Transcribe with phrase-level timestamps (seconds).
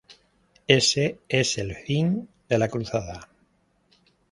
[0.67, 3.29] Ese es el fin de la Cruzada.